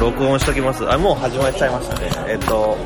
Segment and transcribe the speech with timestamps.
[0.00, 0.90] 録音しときます。
[0.90, 2.10] あ、もう始まっちゃいましたね。
[2.28, 2.76] えっと、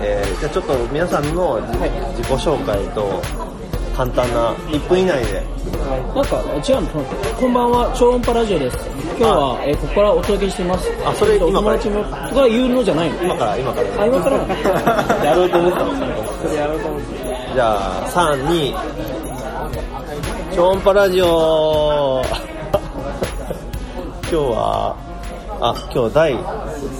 [0.00, 1.78] えーじゃあちょっと皆さんの自
[2.18, 3.20] 自己紹介と、
[3.96, 5.42] 簡単な1分以内で。
[6.14, 6.36] なんか
[6.66, 6.88] 違うの
[7.38, 8.78] こんばんは超音波ラジオです。
[9.18, 10.88] 今日は、えーここからお届けしています。
[11.04, 11.78] あそれお今から？
[11.78, 13.22] 友達もとか言うのじゃないの？
[13.24, 14.02] 今から、今から。
[14.02, 14.36] あ今から？
[15.26, 15.92] やろうと思ったの。
[16.42, 17.06] それやろうと思って
[17.54, 18.74] じゃあ、3、2、
[20.54, 22.22] 超音波ラジオ。
[24.32, 24.96] 今日は、
[25.64, 26.38] あ、今日第、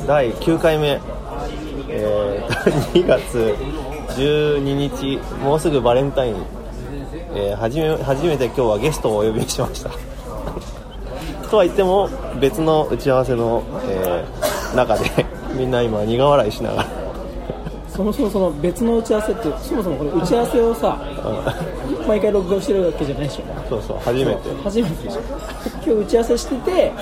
[0.07, 1.01] 第9回目、
[1.89, 3.57] えー、 2月
[4.17, 6.37] 12日、もうすぐバレンタイン、
[7.35, 9.91] えー、初め、初めて今日はゲストをお呼びしました。
[11.51, 12.09] とは言っても、
[12.41, 16.89] 別の打ち合わせの、えー中で、 みんな今苦笑いしながら、
[17.89, 20.97] そもそもその別の打ち合わせってそもそもこれ打ち合わせをさ
[22.07, 23.45] 毎回録画してるわけじゃないでしょ。
[23.69, 24.39] そうそう、初めて。
[24.63, 25.21] 初めてでしょ。
[25.75, 26.93] 今日打ち合わせしてて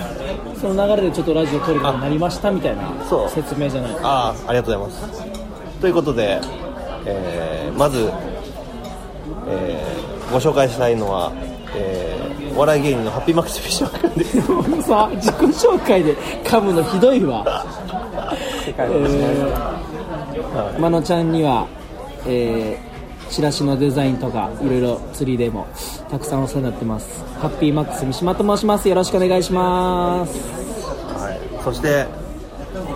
[0.61, 3.29] その流れでちょっとラジオ撮ることになりましたみたいなそう。
[3.31, 5.81] 説明じゃないああ、ありがとうございます。
[5.81, 6.41] ということで、
[7.07, 8.11] えーまず、
[9.49, 11.33] えーご紹介したいのは、
[11.75, 12.21] えー
[12.57, 14.83] お笑い芸人のハッピーマックスフィッシュマン君です。
[14.89, 17.65] さ自己紹介で噛むのひどいわ。
[18.67, 21.67] えー、まのちゃんには、
[22.27, 22.90] えー、
[23.31, 25.67] チラシのデザインとかいろいろ釣りでも
[26.11, 27.25] たくさんお世話になってます。
[27.41, 28.89] ハッピーマックス三島と申します。
[28.89, 30.39] よろしくお願いします。
[31.15, 32.07] はい、そして、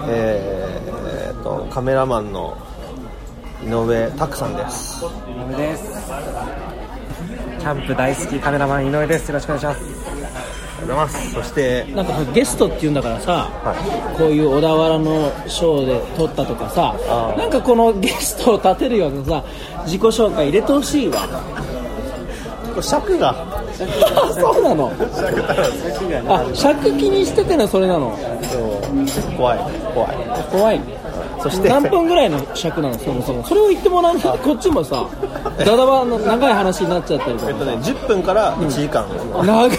[0.09, 2.57] えーえーと、カメラマンの
[3.63, 5.05] 井上拓さんです。
[5.05, 5.09] 井
[5.51, 5.85] 上です。
[7.61, 9.29] キャンプ大好きカメラマン井上です。
[9.29, 9.81] よろしくお願いします。
[9.81, 9.94] あ
[10.83, 11.33] りがとうございます。
[11.33, 13.75] そして、なんかゲストっていうんだからさ、は
[14.19, 16.95] こういう小田原のショーで撮ったとかさ
[17.37, 19.45] なんかこのゲストを立てるようなさ
[19.85, 21.29] 自己紹介入れてほしいわ。
[22.81, 23.35] 尺が、
[24.35, 24.91] そうなの？
[26.29, 28.19] あ尺気にしててのそれなの。
[29.37, 29.59] 怖い、
[29.95, 30.17] 怖い。
[30.51, 30.81] 怖い
[31.45, 32.99] そして何分ぐらいの尺なの？
[32.99, 33.45] そもそも。
[33.45, 35.07] それを言ってもらわないとこっちもさ
[35.59, 39.07] ダダバの長い話になっちゃったりとかえっとね、10分から1時間。
[39.45, 39.71] 長っ。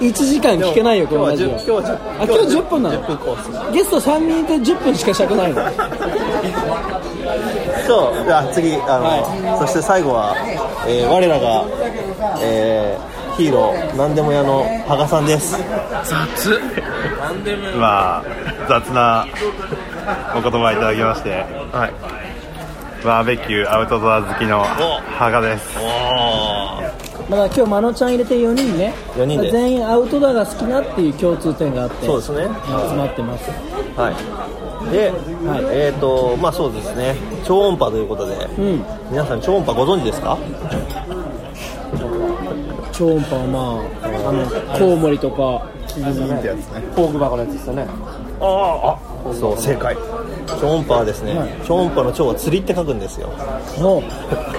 [0.00, 1.48] 1時間聞けないよこ今日は。
[1.48, 3.72] 10のラジオ今日は10あ今日10分なの？10分コース。
[3.72, 5.62] ゲスト3人いて10分しか尺ないの？
[7.86, 10.34] そう、じゃあ次、あの、そして最後は、
[10.86, 11.64] えー我らが、
[12.42, 15.56] えーヒーロー、なんでも屋の羽賀さんです。
[17.78, 18.24] まあ
[18.68, 19.26] 雑な
[20.36, 21.30] お言葉いただきまして
[21.72, 23.04] はい。
[23.04, 25.76] バーベキューアウトドア好きの羽賀です。
[27.28, 28.94] まだ今日まのちゃん入れて4人ね。
[29.16, 29.50] 四人で。
[29.50, 32.42] 全員アウトドアが好きなっていう共通点があってそうですね。
[32.44, 33.50] 集まってます。
[33.96, 34.90] はい。
[34.90, 35.10] で、
[35.46, 35.64] はい。
[35.70, 37.14] えっ、と、まあそうですね、
[37.44, 38.84] 超音波ということで、うん。
[39.10, 40.38] 皆さん超音波ご存知ですか？
[42.92, 43.58] 超音波はま
[44.02, 45.66] ああのコウモリとか
[46.96, 47.86] 工具箱のやつですよね
[49.40, 49.96] そう、正解。
[50.60, 53.30] 超音波はですね、超音波の超は釣りって書くんですよ。
[53.78, 54.02] の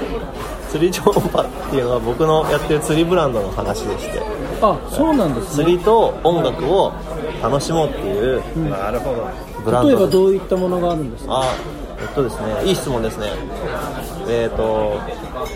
[0.72, 4.22] 釣り超音波っていうのは僕のやってる釣りブランドの話でして、
[4.62, 5.63] あそうなんですね。
[5.66, 6.91] 釣りと音楽を
[7.41, 9.28] 楽しもうっていうなるほど。
[9.63, 11.41] ブランド例えばどういったものがあるんですか？
[11.41, 11.46] あ
[12.02, 13.28] えっとですねいい質問ですね。
[14.28, 14.97] えっ、と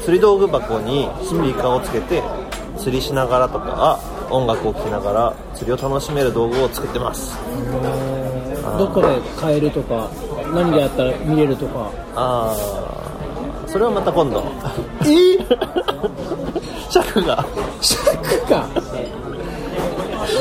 [0.03, 2.22] 釣り道具箱にスピーカーをつけて
[2.78, 7.38] 釣りしながらとか音楽を聴きながら釣りを楽しめる道具を作ってます。
[8.78, 9.07] どこで
[9.40, 10.09] 買えるとか
[10.53, 11.90] 何でやったら見れるとか。
[12.16, 14.44] ああそれはまた今度。
[15.06, 15.38] え？
[16.90, 17.45] 尺が。
[17.81, 18.67] 尺か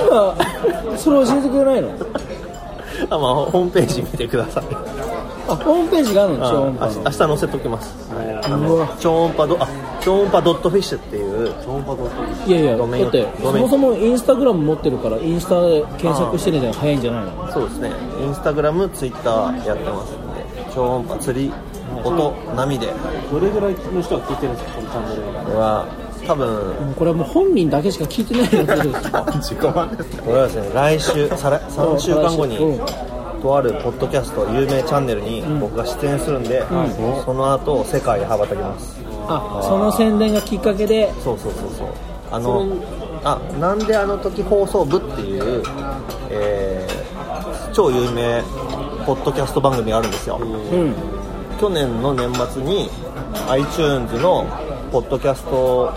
[0.03, 0.35] 今
[0.97, 1.91] それ教えてくれないの？
[3.11, 4.65] あ、まあ、ホームページ見てください。
[5.49, 6.47] あホームページがあるの？
[6.47, 7.95] あ超音波明日載せときます。
[8.99, 9.69] 超音波ドあ
[10.01, 11.18] 超音波ドットフィッシュって
[12.47, 17.53] いやいやだってそもそもインスタグラム持ってるからインスタで検索してるのが早いんじゃないの。
[17.53, 17.93] そうですね。
[18.21, 21.53] インスタグラムツイッターやってますんで超音波釣り
[22.05, 22.93] 音波で。
[23.31, 25.87] どれぐらいの人が聞いてるんですかこのチャンネルこれは？
[26.27, 32.87] 多分これはもう本人だけしか聞いてないよってことですか自己満ですねこれはですね来週再来3週間後にうん。
[33.41, 36.65] とあるポッドキャスト有名チャンネルに僕が出演するんで、
[37.25, 41.13] その後世界へ羽ばたきますあその宣伝がきっかけで。
[41.23, 41.89] そうそうそうそう。
[42.31, 42.67] あの
[43.25, 45.63] あなんであの時放送部っていう、
[46.31, 47.09] えー
[47.73, 48.43] 超有名
[49.07, 50.95] ポッドキャスト番組があるんですよ、うん。
[51.61, 52.91] 去年の年末に
[53.49, 54.45] iTunes の
[54.91, 55.93] ポッドキャスト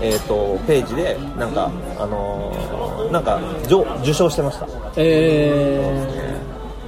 [0.00, 4.66] えー、とページでなんかあのーなんか上受賞してました。
[4.96, 6.40] え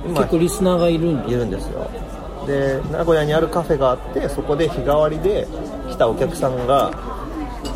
[0.04, 1.24] ー、今結構リスナーがいるんだ。
[1.28, 1.90] いるんですよ
[2.50, 5.46] で名古屋にあるカフェがあってそこで日替わりで
[5.88, 6.90] 来たお客さんが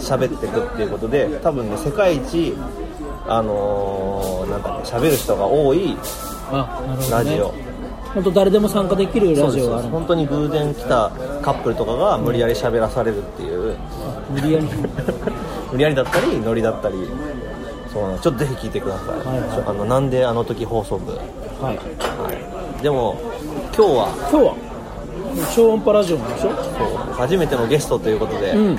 [0.01, 2.55] 喋ってくっていうことで多分ね世界一
[3.27, 5.97] あのー、なんだっけ喋る人が多い
[7.11, 7.55] ラジオ、
[8.13, 9.89] 本当誰でも参加できるラジオがある。
[9.89, 11.11] 本当に偶然来た
[11.43, 13.77] カップルとかが無理やり喋らされるっていう。
[14.31, 14.67] 無理やり。
[15.73, 16.97] 無理やりだったりノリだったり。
[17.93, 19.65] そうちょっとぜひ聞いてください、はいはい。
[19.67, 21.79] あのなんであの時放送部、ははいい、
[22.85, 23.17] でも
[23.75, 24.13] 今日は。
[24.31, 24.55] 今日は？
[25.57, 26.55] 超音波ラジオなんでしょ？
[26.55, 27.15] そう。
[27.15, 28.77] 初めてのゲストということで、うん。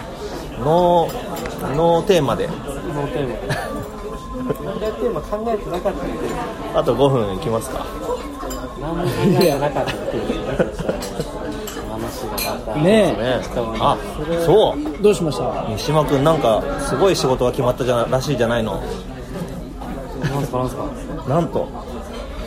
[0.64, 2.46] ノーノーテーマで。
[2.48, 3.34] ノーテーマ。
[3.34, 5.22] テーマ？
[5.22, 6.20] 考えてなかったんで
[6.76, 7.84] あと5分いきますか。
[8.80, 10.24] 何も考えてなかったっていう
[11.90, 12.76] 話がまた。
[12.76, 13.42] ねね
[13.80, 13.98] あ
[14.46, 15.02] そう。
[15.02, 15.66] どうしました？
[15.68, 18.84] 三島君なんかすごい仕事が決まったじゃらしいじゃないの。
[20.22, 20.86] なんすかなんすか
[21.28, 21.68] なんと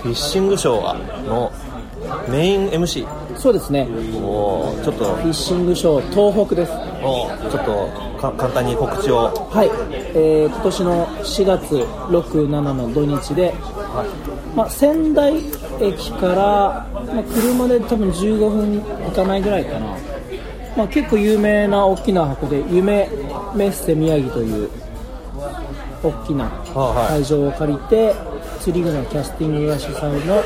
[0.03, 1.53] フィッシングショーがの
[2.29, 3.07] メイン MC
[3.39, 3.87] そうですね。
[4.15, 5.05] をちょっと。
[5.17, 6.73] フィッシングショー東北です。
[7.03, 9.33] をちょっとか簡単に告知を。
[9.51, 9.71] はい、
[10.15, 13.55] えー今年の4月67の土日で、
[14.57, 15.37] まあ、仙台
[15.81, 19.97] 駅から、まあ、車で多分15分いかないぐらいかな、
[20.77, 23.09] まあ、結構有名な大きな箱で夢
[23.55, 24.69] メッセ宮城という
[26.03, 27.23] 大きなはい。
[27.23, 28.15] 会場を借りて
[28.61, 30.43] 釣り具のキャスティングが主催の、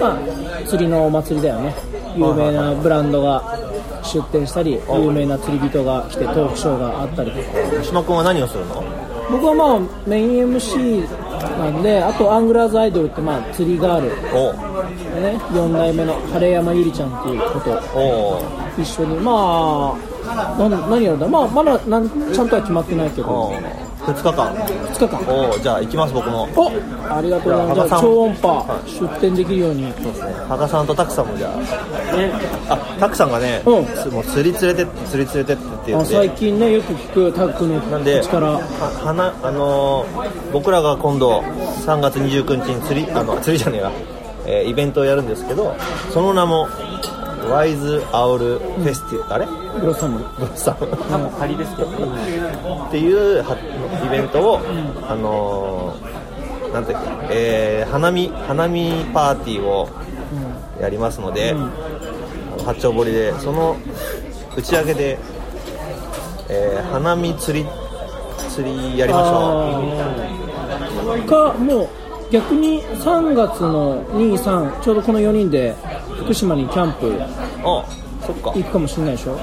[0.00, 0.18] まあ、
[0.66, 1.74] 釣りのお祭りだよね。
[2.16, 3.58] 有名なブランドが
[4.02, 7.30] 出店したり有名な釣り人が来てトークショーがあったり。
[7.30, 7.42] とか
[7.78, 8.82] 三島君は何をするの？
[9.30, 11.08] 僕はまあメイン MC
[11.58, 14.08] なんであとアングラーズアイドルってまあ釣りガール。
[14.36, 14.52] お。
[15.14, 18.42] でね4代目の晴山ゆりちゃんっていう子とお。
[18.76, 19.96] 一緒にま
[20.26, 23.28] あなん何やるんだまあまだなんちゃんとは決まってないけど。
[23.28, 23.52] お
[24.12, 24.54] 2日間。
[24.54, 25.50] 2日間。
[25.50, 26.48] おじゃあ行きます僕も。
[26.56, 26.70] お
[27.12, 27.88] ありがとうございます。
[27.88, 29.92] じゃ超音波は出店できるように。
[30.48, 31.48] 羽賀さんとタクさんもじゃ
[32.68, 32.74] あ。
[32.74, 33.86] あタクさんがね、うん。
[33.86, 35.92] つもう釣り連れて釣り連れてってって。
[35.92, 38.50] 言あって最近ねよく聞くタッグのなんで口から。
[38.52, 38.60] は
[39.02, 43.92] 花あのー僕らが今度3月29日に釣りあの釣りじゃねえわ、
[44.46, 45.74] えーイベントをやるんですけど
[46.12, 46.66] その名も
[47.50, 49.46] ワイズアウルフェスティ、あれ？
[49.46, 50.18] ブロッサム。
[50.38, 50.86] ブロッサム。
[50.86, 51.90] 多分仮ですけど。
[51.90, 51.96] ね
[52.88, 53.56] っていうは
[54.06, 54.60] イベントを、
[55.08, 56.20] あのー
[56.72, 59.88] なんていうか、えー花見花見パーティーを
[60.80, 61.70] やりますので、あの
[62.64, 63.76] 八丁堀でその
[64.56, 65.18] 打ち上げで、
[66.48, 67.66] えー花見釣り
[68.48, 69.82] 釣りやりましょ
[71.16, 71.22] う。
[71.26, 71.88] かもう
[72.30, 75.74] 逆に3月の23ちょうどこの4人で
[76.18, 77.12] 福島にキャンプ
[77.64, 77.84] あ
[78.24, 78.52] そっか。
[78.52, 79.36] 行くかもしれないでしょ？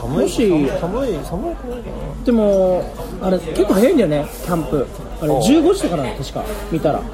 [0.00, 0.24] 寒い。
[0.24, 1.54] もし寒い寒い。
[2.24, 2.84] でも
[3.22, 4.84] あれ結構早いんだよねキャンプ。
[5.22, 7.00] あれお15時とかなの確か見たら。
[7.00, 7.04] な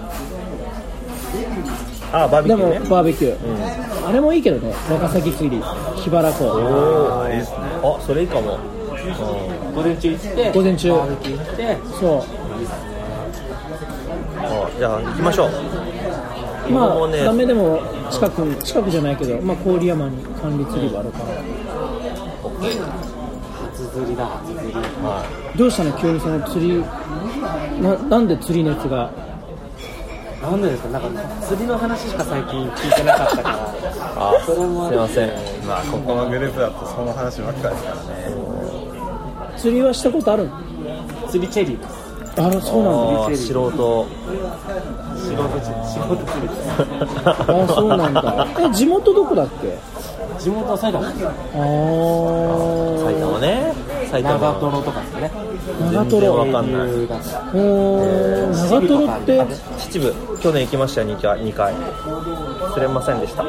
[2.13, 2.89] あバーベでもキューね。
[2.91, 5.63] バーベキュー、あれもいいけどね長崎釣り
[5.97, 8.59] 桧原湖おおいいですねあそれいいかも、
[9.77, 10.91] 午前中行って午前中。
[10.91, 12.19] バーベキュー行ってそう。
[12.19, 12.23] あ
[14.81, 15.51] じゃあ行きましょう。
[16.73, 21.25] まあ、僕もねダメでも近く近くじゃないけど、まあ、郡山に管理釣り場あるから、
[23.73, 24.73] 初釣りだ初釣り。
[24.73, 25.93] はどうしたの？
[25.99, 26.81] 急にその釣り
[27.83, 29.11] ななんで釣り熱が？
[30.41, 30.89] なんでですか？
[30.89, 33.59] なんか釣りの話しか最近聞いてなかったから。
[34.17, 35.29] あそれもあすいません。
[35.69, 38.01] まあここのグループだとその話ばっかりですからね。
[39.59, 40.49] 釣りはしたことある
[41.29, 41.79] 釣りチェリー。
[41.79, 42.00] です
[42.37, 42.91] あらそうな
[43.29, 44.07] んだ素人。
[45.21, 46.71] 仕事釣り仕事釣りです
[47.27, 49.79] あそうなんだえ地元どこだっけ
[50.39, 51.13] 地元は埼玉ああ
[53.05, 53.73] 埼玉ね
[54.11, 55.31] 埼玉長瀞とかですね
[55.93, 59.47] 長全然わ瀞かんないおー長瀞って
[59.79, 61.75] 秩父去年行きましたよ2回2回
[62.73, 63.43] 釣れませんでした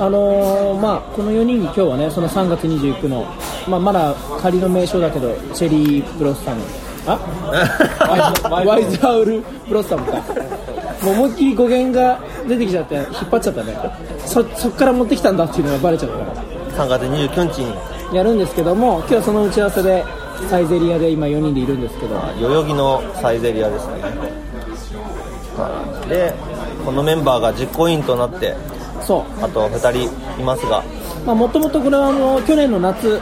[0.00, 3.26] あのーまあこの4人今日はねその3月29の、
[3.68, 6.62] まあ、まだ仮の名称だけどチェリーブロッサム。
[7.06, 7.18] あ？
[8.50, 10.12] ワイズワイズアウルブロッサムか。
[11.02, 13.76] もう思いっきり語源が出てきちゃって引っ張っちゃったね。
[14.24, 16.16] そそっから持ってきたんだっていうのがバレちゃった。
[16.16, 18.16] から3月29日に。
[18.16, 20.04] やるんですけども今日はその打ち合わせで
[20.48, 22.14] サイゼリアで今4人でいるんですけど。
[22.40, 23.92] 代々木のサイゼリアですね。
[25.58, 26.08] はい。
[26.08, 26.32] で
[26.86, 28.56] このメンバーが実行委員となって
[29.10, 29.44] そう。
[29.44, 30.84] あと2人いますが。
[31.26, 33.20] まあもともとこれはあの去年の夏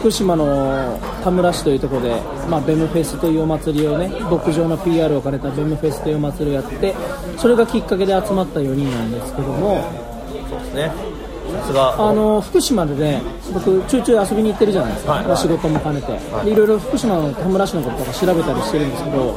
[0.00, 6.92] 福島の田村市というところで、まあ、ベムフェスというお祭りをね牧場の PR を兼ねたベムフェスというお祭りをやって
[7.38, 9.84] それがきっかけで集まった4人なんですけども
[10.50, 10.92] そうですね。
[11.76, 13.22] あの福島でね
[13.54, 15.26] 僕ちょいちょい遊びに行ってるじゃないですか、はい。
[15.26, 19.34] お仕事も兼ねて、でいろいろ福島の田村市のこととか調べたりしてるんですけど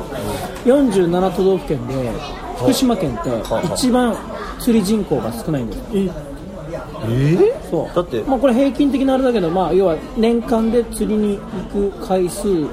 [0.66, 2.12] 47都道府県で
[2.58, 3.30] 福島県って
[3.76, 4.16] 一番
[4.66, 5.84] 釣り人口が少ないんですよ。
[5.94, 7.54] え。
[7.70, 7.96] そう。
[7.96, 8.24] だって。
[8.24, 11.38] まあ、これ平均的なあれだけど、まあ、要は年間で釣りに
[11.72, 12.66] 行く回数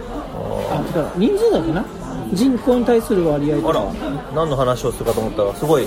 [0.71, 1.85] あてか人数だっけな？
[2.33, 3.93] 人口に対する割合とあらか
[4.35, 5.87] 何の話をするかと思ったらすごい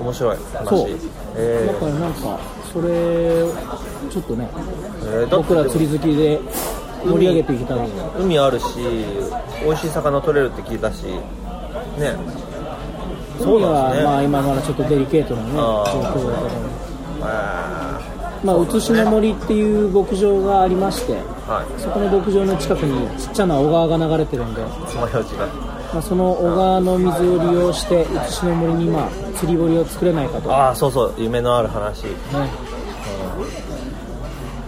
[0.00, 0.68] 面白い話。
[0.68, 0.88] そう。
[1.36, 2.40] えだからなんか
[2.72, 2.88] それ
[4.10, 6.40] ちょっとねーえー僕ら釣り好きで
[7.04, 7.86] 盛り上げていけたら。
[8.18, 8.64] 海あるし
[9.64, 11.20] 美味しい魚取れるって聞いたしね
[13.38, 16.58] そう海はね、まあ今まだちょっとデリケートなね状況だけど
[17.22, 18.00] あ
[18.44, 21.80] まあ写しの森っていう牧場がありましてーはい。
[21.80, 24.68] そこの牧場の近くにちっちゃな小川が流れてるんで、ま
[25.98, 31.14] あ、その小川の水を利用して写しの森にまあ釣り堀を作れないかと、ね、ああそうそう。
[31.18, 32.06] 夢のある話。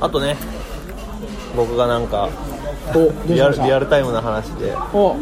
[0.00, 0.36] あとね
[1.54, 2.30] 僕がなんか
[3.26, 4.74] リアルリアルタイムな話で。
[4.92, 5.14] お。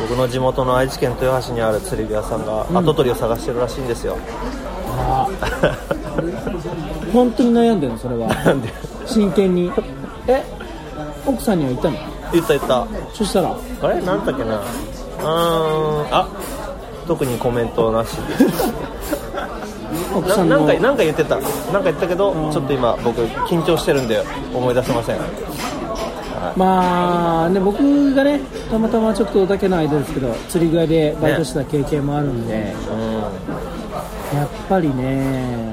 [0.00, 4.16] 僕の地元の愛知県豊橋にある釣り具屋さんが跡取りを探してるらしいんですよ、
[4.88, 5.28] あ
[7.12, 8.28] 本当に悩んでるのそれは。
[9.06, 9.70] 真剣に。
[10.26, 10.42] え？
[11.24, 11.96] 奥さんには言ったの？
[12.32, 12.86] 言った言った。
[13.12, 13.56] そしたら？
[13.82, 14.00] あれ？
[14.02, 14.58] なんだっけな？
[14.58, 15.24] うー
[16.10, 16.14] ん。
[16.14, 16.28] あ
[17.06, 18.16] 特にコメントなし。
[20.14, 21.36] 奥さんなんかなんか言ってた。
[21.36, 24.22] なんか言ったけど、ちょっと今僕緊張してるんで
[24.54, 25.18] 思い出せません
[26.56, 35.72] まあね僕がねたまたまちょっとだけの間ですけど釣り具屋でバイトした経験もあるんで、うやっぱりね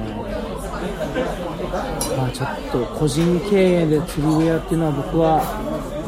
[2.16, 5.42] まあちょっと個人経営で釣り具屋っていうのは僕は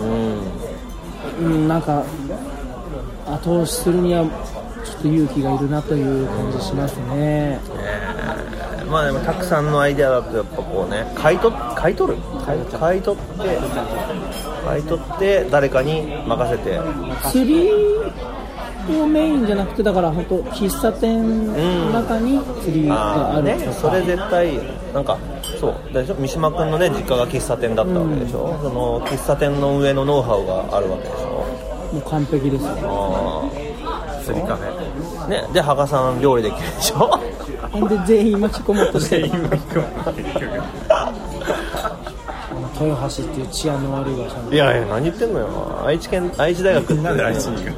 [0.00, 1.54] んうん。
[1.54, 2.04] うんなんか
[3.26, 4.25] 後押しするには
[4.85, 7.61] ちょっと勇気がいるなという感じしますね。
[8.90, 12.19] まあでもたくさんのアイデアだとやっぱこうね買い取買い取る。
[12.45, 13.59] 買い取って
[14.64, 16.81] 買い取って誰かに任せて。
[17.31, 17.71] 釣り
[19.00, 22.95] をメインじゃなくてだから本当喫茶店の中に釣りが
[23.35, 24.59] ああねあるとか、それ絶対
[24.92, 25.16] なんか
[25.61, 25.92] そう。
[25.95, 26.14] でしょ？
[26.16, 31.23] 三島君のね実家が喫茶店だったわけでしょ、その喫茶店の運営のノウハウがあるわけでしょ？
[31.95, 32.71] もう完璧ですよ
[33.85, 37.21] あ釣りカフェあねで羽賀さん料理できるでしょ？
[37.71, 39.31] ほ んで全員巻き込もうとしてる
[42.84, 45.48] 豊橋っていう治安の悪い場所にいやいや何言ってんのよ。
[45.86, 47.02] 愛知県愛知大学って。
[47.02, 47.76] なんで愛知に行く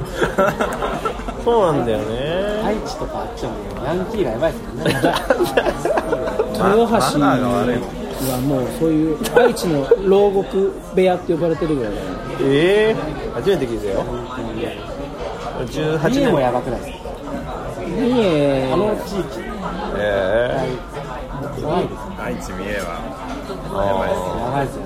[1.44, 2.04] そうなんだよね。
[2.64, 4.94] 愛知とかあっちはもうヤンキーがやばいですもんね
[6.54, 12.04] 豊橋はもうそういう愛知の牢獄部屋って呼ばれてるぐらいだよ
[12.40, 12.96] ええ
[13.34, 14.04] 初めて聞いたよ。
[15.66, 17.10] 18家も年やばくないですか？
[17.84, 18.72] 三重。
[18.72, 19.40] あの地域。
[19.98, 20.58] え
[21.62, 22.86] 怖いです愛知三重は。
[23.84, 24.83] えやばいですよね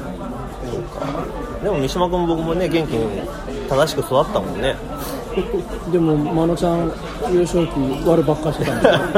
[1.63, 3.23] でも三島君僕もね元気に
[3.69, 4.77] 正しく育ったもんね。
[5.93, 6.91] でも真野ちゃん
[7.33, 7.73] 幼少期
[8.07, 8.99] 悪ばっかしてたんだよ。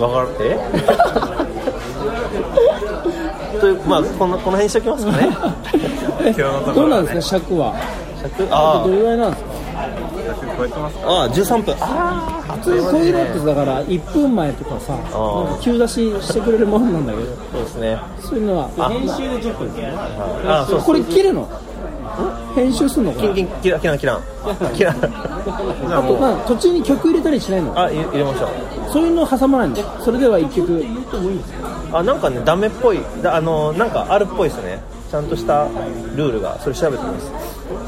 [0.00, 0.58] わかるえ？
[3.60, 5.28] というまあこのこの辺にしときますかね。
[6.74, 7.72] どうなんですか尺は
[8.38, 9.53] ？100あどれぐらいなんですか？100
[10.56, 11.74] 超えてますああ13分。
[11.80, 17.26] ああ普通こういうのってだから1分前とかさあなんか急出ししてくれるもんなんだけど。
[17.52, 17.98] そうですね。
[18.20, 19.92] そういうのはあ編集で10分ですね。
[20.46, 20.80] あそう。
[20.80, 21.48] これ切るの？
[22.54, 23.34] 編集するのかな？
[23.34, 24.22] キンキンキラキランキラン
[24.74, 26.20] キランじゃあもう。
[26.20, 27.78] まあ途中に曲入れたりしないの？
[27.78, 28.92] あ入入れましょう。
[28.92, 29.76] そういうの挟まないの？
[30.00, 30.84] それでは1曲。
[31.92, 33.00] あなんかねダメっぽい。
[33.22, 34.80] だあのなんかあるっぽいですね。
[35.10, 35.64] ちゃんとした
[36.16, 36.58] ルールが。
[36.60, 37.30] それ調べてます。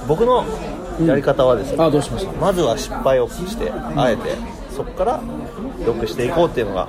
[0.07, 0.45] 僕の
[1.05, 2.33] やり方はですね、あどうしました？
[2.41, 4.31] まずは失敗をしてあえて
[4.75, 5.21] そこから
[5.87, 6.89] 良くしていこうっていうのが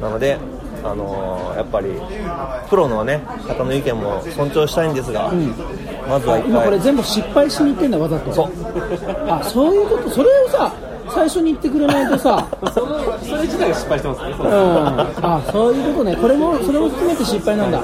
[0.00, 0.38] なので
[0.82, 1.88] あのーやっぱり
[2.68, 5.30] プロのね方の意見も尊重したいんですが、
[6.08, 8.32] まずは一今これ回全部失敗しに行ってんだわざと。
[8.32, 8.48] そう。
[9.30, 10.10] あそういうこと？
[10.10, 10.72] それをさ
[11.08, 12.46] 最初に言ってくれないとさ。
[12.74, 14.34] そのそれ自体が失敗してますね。
[14.38, 14.42] う。
[14.42, 14.48] ん。
[14.48, 16.16] あそういうことね。
[16.20, 17.80] これもそれも含めて失敗なんだ。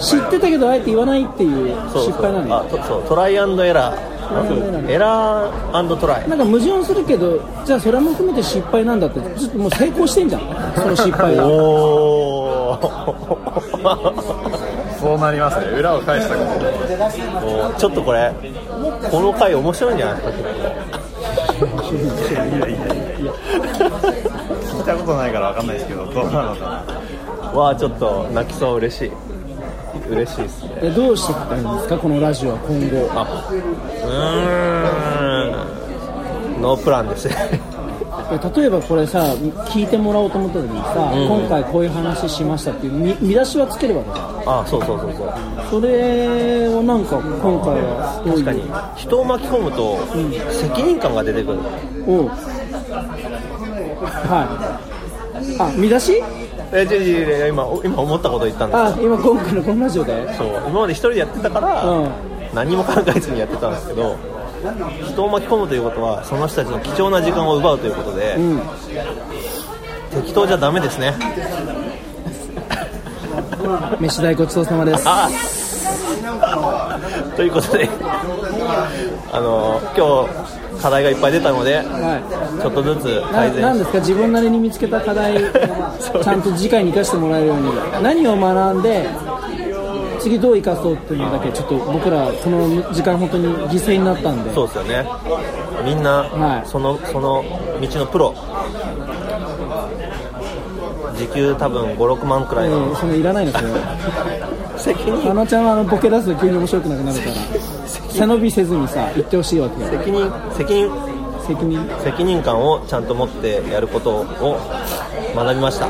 [0.00, 2.62] 知ってたけどあえて言わないっていう失敗なんだ。
[2.88, 3.02] そう。
[3.02, 3.96] トライアンドエラー
[4.32, 6.28] エラーエラートライ。
[6.28, 10.42] なんか矛盾するけどじゃあそれも含めて失敗なんだってちょっともう成功してんじゃん。
[10.74, 11.46] その失敗が。
[11.46, 12.82] おー。
[15.00, 15.66] そうなりますね。
[15.78, 17.78] 裏を返したこと。
[17.78, 18.32] ちょっとこれ
[19.10, 20.22] この回面白いんじゃない？
[20.22, 20.42] です
[22.38, 22.50] か
[24.72, 26.84] 聞いたことないから分かんないですけどどうなのか
[27.54, 29.12] わあちょっと泣きそう嬉しい
[30.10, 30.78] 嬉しいですね。
[30.82, 33.10] えどうしていったらいいんですかこのラジオは今後？
[33.14, 33.22] あ
[36.56, 36.62] うーん。
[36.62, 37.28] ノープランです。
[37.28, 39.34] 例えばこれさ
[39.68, 45.32] 聞いてもらおうと思った時にさ、今回こういう話しましたっていう見見出しはつけるわけじゃんあそうそうそうそう。
[45.70, 48.44] それをなんか今回はどういう？
[48.44, 48.62] 確かに。
[48.96, 49.98] 人を巻き込むと
[50.52, 51.58] 責任感が出てくる。
[52.06, 52.28] おう。
[54.08, 54.44] は
[55.58, 55.60] い。
[55.60, 56.22] あ見出し？
[56.72, 60.34] え違う違う違う今今思ったこと言ったんですあ今今回のこのラジオで？
[60.34, 62.10] そう今まで一人でやってたから、うん。
[62.54, 64.16] 何も考えずにやってたんですけど
[65.06, 68.60] 人を巻き込むということはその人たちの貴重な時間を奪うということで、うん。
[70.10, 71.14] 適当じゃダメですね。
[74.00, 75.04] 飯代ごちそうさまです。
[75.06, 75.28] あ
[77.36, 77.88] ということで
[79.32, 80.41] あの今日
[80.82, 83.62] 課題がいっぱい出たのではちょっとずつ改善。
[83.62, 83.98] なんですか？
[83.98, 87.70] 自分なりに見つけた課題 ちゃんと次回に生かしてもらえるように。
[88.02, 89.06] 何を学んで
[90.20, 94.52] 次どう生かそうっていうのだけちょっと僕らこの時間本当に犠牲になったんで。
[94.54, 95.06] そうですよね。
[95.84, 96.68] みんな、はい。
[96.68, 97.44] そのその
[97.80, 98.34] 道のプロ。
[101.16, 103.78] 時給多分56万くらいえのーそのいらないのそれは
[104.76, 105.30] 責任。
[105.30, 107.32] あのちゃんはあのボケ出すと急に面白くなくなるから
[108.12, 110.90] 背伸びせずにさ言ってほしいわけよ責任責任。
[111.46, 111.88] 責任。
[112.04, 114.60] 責任感をちゃんと持ってやることを
[115.34, 115.86] 学びました。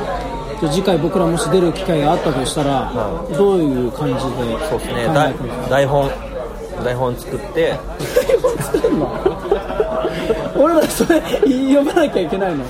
[0.60, 2.90] じゃあ次回僕らもし出る機会があったとしたら、
[3.36, 4.20] どういう感じで
[4.70, 5.06] そうですね。
[5.08, 5.68] 考だえてるんですか？
[5.68, 6.10] 台本
[6.84, 7.78] 台本作って。
[10.56, 12.64] 俺らそれ読まなきゃいけないの？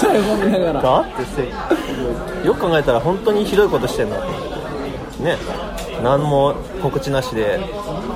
[0.00, 0.82] 台本見ながら。
[0.82, 4.16] だってせよく考えたら本当にひどいことしてんな
[5.20, 5.38] ね。
[6.02, 7.60] 何も告知なしで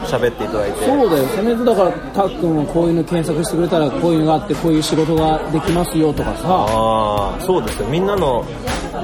[0.07, 0.87] 喋っていただいて。
[0.87, 6.43] そうだよせめてだからたっくんはこういうの検索してくれたらこういうのがあってこういう仕事ができますよとかさ。
[6.47, 8.45] ああそうですよみんなの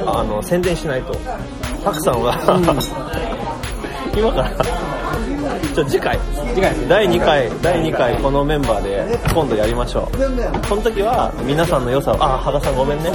[0.06, 1.14] あの宣伝しないと
[1.84, 2.32] たくさんは、
[4.16, 4.50] 今から
[5.74, 6.18] ちょ次回。
[6.54, 6.74] 次回。
[6.88, 10.16] 第2回第2回このメンバーで今度やりましょう。
[10.68, 13.10] その時は皆さんの良さをあ羽賀さんごめんね。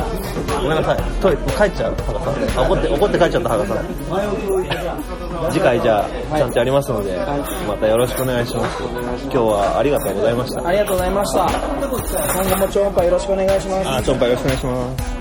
[0.62, 0.98] ごめんなさい。
[1.22, 2.60] トイレ帰っちゃう羽賀さん。
[2.60, 3.86] あ怒って怒って帰っちゃった羽賀さん
[5.52, 7.18] 次回じゃあちゃんとやりますので、
[7.68, 8.84] またよろしくお願いします。
[9.24, 10.68] 今日はありがとうございました。
[10.68, 11.48] ありがとうございました。
[11.48, 13.90] 今後も超音波よろしくお願いします。
[13.90, 15.17] あちょんぱよろしくお願いします